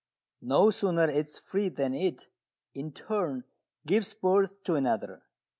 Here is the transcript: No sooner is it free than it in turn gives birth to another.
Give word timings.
No 0.41 0.71
sooner 0.71 1.07
is 1.11 1.37
it 1.37 1.43
free 1.43 1.69
than 1.69 1.93
it 1.93 2.25
in 2.73 2.91
turn 2.91 3.43
gives 3.85 4.15
birth 4.15 4.63
to 4.63 4.73
another. 4.73 5.21